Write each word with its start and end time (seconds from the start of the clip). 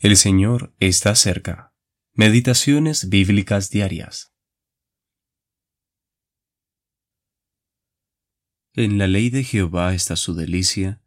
El 0.00 0.16
Señor 0.16 0.72
está 0.78 1.16
cerca. 1.16 1.74
Meditaciones 2.12 3.08
bíblicas 3.08 3.68
diarias. 3.68 4.32
En 8.74 8.96
la 8.96 9.08
ley 9.08 9.28
de 9.30 9.42
Jehová 9.42 9.94
está 9.94 10.14
su 10.14 10.34
delicia, 10.34 11.02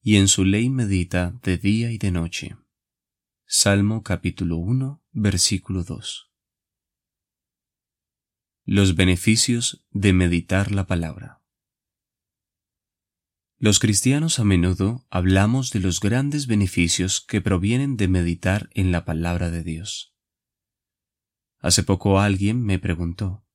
y 0.00 0.16
en 0.16 0.26
su 0.26 0.44
ley 0.44 0.70
medita 0.70 1.38
de 1.44 1.56
día 1.56 1.92
y 1.92 1.98
de 1.98 2.10
noche. 2.10 2.56
Salmo 3.46 4.02
capítulo 4.02 4.56
1, 4.56 5.04
versículo 5.12 5.84
2. 5.84 6.32
Los 8.64 8.96
beneficios 8.96 9.86
de 9.92 10.12
meditar 10.12 10.72
la 10.72 10.88
palabra. 10.88 11.41
Los 13.62 13.78
cristianos 13.78 14.40
a 14.40 14.44
menudo 14.44 15.06
hablamos 15.08 15.70
de 15.70 15.78
los 15.78 16.00
grandes 16.00 16.48
beneficios 16.48 17.20
que 17.20 17.40
provienen 17.40 17.96
de 17.96 18.08
meditar 18.08 18.68
en 18.72 18.90
la 18.90 19.04
palabra 19.04 19.52
de 19.52 19.62
Dios. 19.62 20.16
Hace 21.60 21.84
poco 21.84 22.18
alguien 22.18 22.60
me 22.60 22.80
preguntó, 22.80 23.46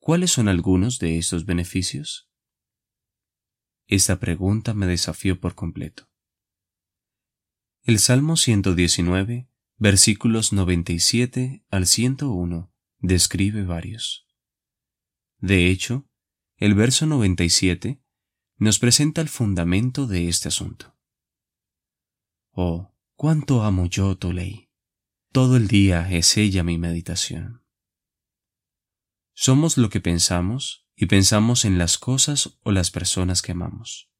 ¿cuáles 0.00 0.32
son 0.32 0.48
algunos 0.48 0.98
de 0.98 1.18
estos 1.18 1.46
beneficios? 1.46 2.32
Esta 3.86 4.18
pregunta 4.18 4.74
me 4.74 4.86
desafió 4.88 5.38
por 5.38 5.54
completo. 5.54 6.10
El 7.84 8.00
Salmo 8.00 8.36
119, 8.36 9.48
versículos 9.76 10.52
97 10.52 11.64
al 11.70 11.86
101, 11.86 12.74
describe 12.98 13.62
varios. 13.62 14.26
De 15.38 15.70
hecho, 15.70 16.10
el 16.56 16.74
verso 16.74 17.06
97 17.06 18.02
nos 18.62 18.78
presenta 18.78 19.20
el 19.20 19.28
fundamento 19.28 20.06
de 20.06 20.28
este 20.28 20.46
asunto. 20.46 20.96
Oh, 22.52 22.94
cuánto 23.16 23.62
amo 23.64 23.86
yo 23.86 24.16
tu 24.16 24.32
ley. 24.32 24.70
Todo 25.32 25.56
el 25.56 25.66
día 25.66 26.08
es 26.12 26.36
ella 26.36 26.62
mi 26.62 26.78
meditación. 26.78 27.64
Somos 29.34 29.78
lo 29.78 29.90
que 29.90 30.00
pensamos 30.00 30.86
y 30.94 31.06
pensamos 31.06 31.64
en 31.64 31.76
las 31.76 31.98
cosas 31.98 32.56
o 32.62 32.70
las 32.70 32.92
personas 32.92 33.42
que 33.42 33.50
amamos. 33.50 34.10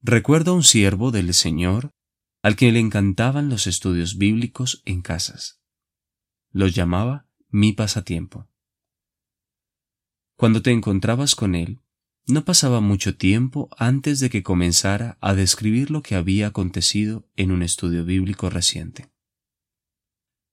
Recuerdo 0.00 0.52
a 0.52 0.54
un 0.54 0.64
siervo 0.64 1.12
del 1.12 1.32
Señor 1.34 1.92
al 2.42 2.56
que 2.56 2.72
le 2.72 2.80
encantaban 2.80 3.48
los 3.48 3.68
estudios 3.68 4.18
bíblicos 4.18 4.82
en 4.86 5.02
casas. 5.02 5.60
Los 6.50 6.74
llamaba 6.74 7.28
mi 7.48 7.74
pasatiempo. 7.74 8.48
Cuando 10.36 10.62
te 10.62 10.72
encontrabas 10.72 11.36
con 11.36 11.54
él, 11.54 11.80
no 12.28 12.44
pasaba 12.44 12.80
mucho 12.80 13.16
tiempo 13.16 13.70
antes 13.78 14.20
de 14.20 14.28
que 14.28 14.42
comenzara 14.42 15.16
a 15.20 15.34
describir 15.34 15.90
lo 15.90 16.02
que 16.02 16.14
había 16.14 16.48
acontecido 16.48 17.26
en 17.36 17.50
un 17.50 17.62
estudio 17.62 18.04
bíblico 18.04 18.50
reciente. 18.50 19.10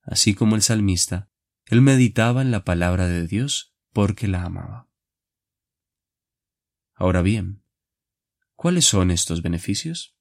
Así 0.01 0.35
como 0.35 0.55
el 0.55 0.61
salmista, 0.61 1.29
él 1.65 1.81
meditaba 1.81 2.41
en 2.41 2.51
la 2.51 2.63
palabra 2.63 3.07
de 3.07 3.27
Dios 3.27 3.75
porque 3.91 4.27
la 4.27 4.43
amaba. 4.43 4.89
Ahora 6.93 7.21
bien, 7.21 7.63
¿cuáles 8.55 8.85
son 8.85 9.11
estos 9.11 9.41
beneficios? 9.41 10.15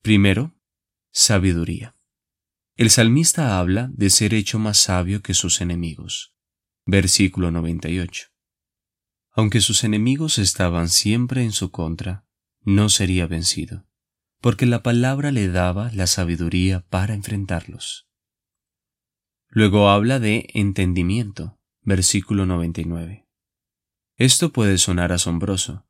Primero, 0.00 0.54
sabiduría. 1.10 1.94
El 2.76 2.88
salmista 2.88 3.58
habla 3.58 3.90
de 3.92 4.08
ser 4.08 4.32
hecho 4.32 4.58
más 4.58 4.78
sabio 4.78 5.22
que 5.22 5.34
sus 5.34 5.60
enemigos. 5.60 6.34
Versículo 6.86 7.50
98. 7.50 8.31
Aunque 9.32 9.60
sus 9.60 9.82
enemigos 9.84 10.38
estaban 10.38 10.88
siempre 10.88 11.42
en 11.42 11.52
su 11.52 11.70
contra, 11.70 12.26
no 12.60 12.88
sería 12.90 13.26
vencido, 13.26 13.86
porque 14.40 14.66
la 14.66 14.82
palabra 14.82 15.32
le 15.32 15.48
daba 15.48 15.90
la 15.92 16.06
sabiduría 16.06 16.80
para 16.88 17.14
enfrentarlos. 17.14 18.08
Luego 19.48 19.88
habla 19.88 20.18
de 20.18 20.48
entendimiento, 20.54 21.58
versículo 21.82 22.46
99. 22.46 23.26
Esto 24.16 24.52
puede 24.52 24.78
sonar 24.78 25.12
asombroso, 25.12 25.86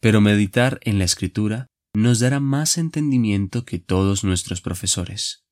pero 0.00 0.20
meditar 0.20 0.80
en 0.82 0.98
la 0.98 1.04
escritura 1.04 1.66
nos 1.94 2.20
dará 2.20 2.40
más 2.40 2.78
entendimiento 2.78 3.64
que 3.64 3.78
todos 3.78 4.24
nuestros 4.24 4.60
profesores. 4.60 5.44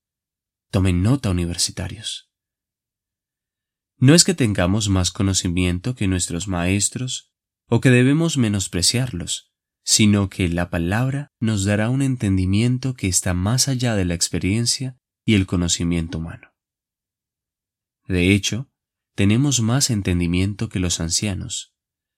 Tomen 0.70 1.02
nota 1.02 1.30
universitarios. 1.30 2.30
No 3.96 4.14
es 4.14 4.24
que 4.24 4.34
tengamos 4.34 4.88
más 4.88 5.10
conocimiento 5.10 5.94
que 5.94 6.08
nuestros 6.08 6.48
maestros 6.48 7.31
o 7.74 7.80
que 7.80 7.88
debemos 7.88 8.36
menospreciarlos, 8.36 9.50
sino 9.82 10.28
que 10.28 10.46
la 10.50 10.68
palabra 10.68 11.32
nos 11.40 11.64
dará 11.64 11.88
un 11.88 12.02
entendimiento 12.02 12.92
que 12.92 13.08
está 13.08 13.32
más 13.32 13.66
allá 13.66 13.96
de 13.96 14.04
la 14.04 14.12
experiencia 14.12 14.98
y 15.24 15.36
el 15.36 15.46
conocimiento 15.46 16.18
humano. 16.18 16.52
De 18.06 18.34
hecho, 18.34 18.70
tenemos 19.14 19.62
más 19.62 19.88
entendimiento 19.88 20.68
que 20.68 20.80
los 20.80 21.00
ancianos. 21.00 21.74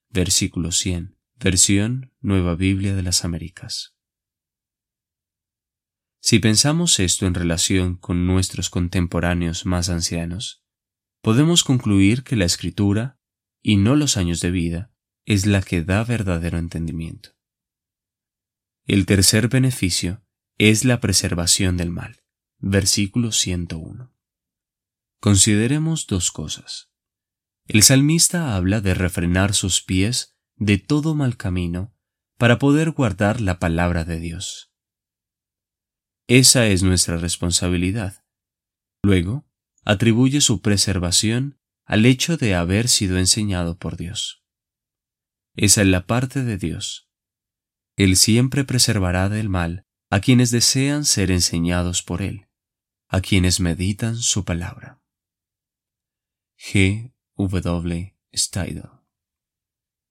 Versículo 0.09 0.73
100, 0.73 1.17
versión 1.37 2.11
Nueva 2.19 2.55
Biblia 2.55 2.93
de 2.93 3.03
las 3.03 3.23
Américas. 3.23 3.95
Si 6.19 6.39
pensamos 6.39 6.99
esto 6.99 7.27
en 7.27 7.33
relación 7.33 7.95
con 7.95 8.27
nuestros 8.27 8.69
contemporáneos 8.69 9.65
más 9.65 9.87
ancianos, 9.87 10.65
podemos 11.21 11.63
concluir 11.63 12.23
que 12.23 12.35
la 12.35 12.43
escritura, 12.43 13.21
y 13.61 13.77
no 13.77 13.95
los 13.95 14.17
años 14.17 14.41
de 14.41 14.51
vida, 14.51 14.91
es 15.25 15.45
la 15.45 15.61
que 15.61 15.83
da 15.83 16.03
verdadero 16.03 16.57
entendimiento. 16.57 17.31
El 18.85 19.05
tercer 19.05 19.47
beneficio 19.47 20.23
es 20.57 20.85
la 20.85 20.99
preservación 20.99 21.77
del 21.77 21.89
mal. 21.89 22.21
Versículo 22.59 23.31
101. 23.31 24.13
Consideremos 25.19 26.07
dos 26.07 26.31
cosas. 26.31 26.91
El 27.65 27.81
salmista 27.81 28.55
habla 28.55 28.79
de 28.79 28.93
refrenar 28.93 29.53
sus 29.53 29.81
pies 29.81 30.37
de 30.55 30.77
todo 30.77 31.15
mal 31.15 31.35
camino 31.35 31.95
para 32.37 32.59
poder 32.59 32.91
guardar 32.91 33.41
la 33.41 33.59
palabra 33.59 34.05
de 34.05 34.19
Dios. 34.19 34.71
Esa 36.27 36.67
es 36.67 36.83
nuestra 36.83 37.17
responsabilidad. 37.17 38.23
Luego, 39.03 39.47
atribuye 39.83 40.41
su 40.41 40.61
preservación 40.61 41.59
al 41.85 42.05
hecho 42.05 42.37
de 42.37 42.55
haber 42.55 42.87
sido 42.87 43.17
enseñado 43.17 43.77
por 43.77 43.97
Dios. 43.97 44.44
Esa 45.55 45.81
es 45.81 45.87
la 45.87 46.05
parte 46.05 46.43
de 46.43 46.57
Dios. 46.57 47.09
Él 47.95 48.17
siempre 48.17 48.65
preservará 48.65 49.29
del 49.29 49.49
mal 49.49 49.85
a 50.09 50.19
quienes 50.19 50.51
desean 50.51 51.05
ser 51.05 51.31
enseñados 51.31 52.03
por 52.03 52.21
Él, 52.21 52.47
a 53.07 53.21
quienes 53.21 53.59
meditan 53.59 54.17
su 54.17 54.43
palabra. 54.43 55.01
G. 56.57 57.13
W. 57.37 58.15